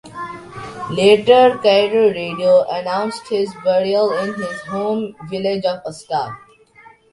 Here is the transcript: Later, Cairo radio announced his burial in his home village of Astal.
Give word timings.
Later, 0.89 1.59
Cairo 1.61 2.09
radio 2.09 2.63
announced 2.71 3.27
his 3.27 3.53
burial 3.63 4.11
in 4.17 4.33
his 4.33 4.59
home 4.61 5.15
village 5.29 5.63
of 5.63 5.83
Astal. 5.83 6.35